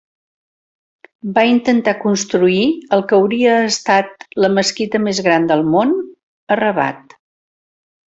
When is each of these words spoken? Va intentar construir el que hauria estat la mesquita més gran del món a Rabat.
Va 1.35 1.41
intentar 1.49 1.91
construir 2.05 2.63
el 2.97 3.03
que 3.11 3.17
hauria 3.23 3.57
estat 3.67 4.25
la 4.45 4.49
mesquita 4.57 5.03
més 5.09 5.21
gran 5.29 5.45
del 5.53 5.63
món 5.75 5.93
a 6.01 6.59
Rabat. 6.63 7.15